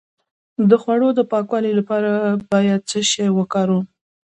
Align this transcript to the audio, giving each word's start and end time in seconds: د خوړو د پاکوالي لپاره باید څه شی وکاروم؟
د 0.69 0.71
خوړو 0.81 1.09
د 1.15 1.19
پاکوالي 1.31 1.71
لپاره 1.79 2.11
باید 2.51 2.81
څه 2.89 2.99
شی 3.11 3.27
وکاروم؟ 3.37 3.83